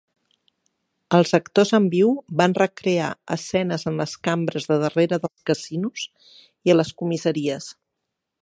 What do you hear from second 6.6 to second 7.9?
i a les comissaries.